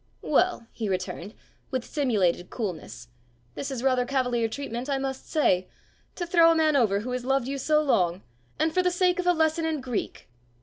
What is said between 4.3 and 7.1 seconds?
treatment, I must say! To throw a man over